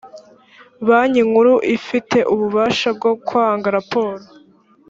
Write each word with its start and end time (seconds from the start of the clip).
banki 0.87 1.21
nkuru 1.29 1.53
ifite 1.77 2.17
ububasha 2.33 2.87
bwo 2.97 3.11
kwanga 3.27 3.67
raporo. 3.77 4.21